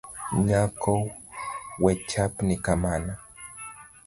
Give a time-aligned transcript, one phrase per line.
[0.45, 0.93] Nyako
[1.83, 3.13] wechapni kamano